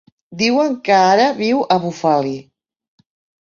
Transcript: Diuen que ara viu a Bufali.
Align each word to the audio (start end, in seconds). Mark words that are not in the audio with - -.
Diuen 0.37 0.71
que 0.89 0.95
ara 1.01 1.27
viu 1.41 1.61
a 1.77 1.77
Bufali. 1.85 2.33